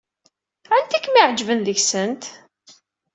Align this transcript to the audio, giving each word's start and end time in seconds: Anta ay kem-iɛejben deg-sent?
Anta 0.75 0.93
ay 0.97 1.01
kem-iɛejben 1.03 1.59
deg-sent? 1.63 2.23